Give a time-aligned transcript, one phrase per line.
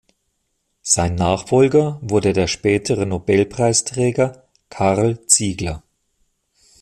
[0.81, 5.83] Sein Nachfolger wurde der spätere Nobelpreisträger Karl Ziegler.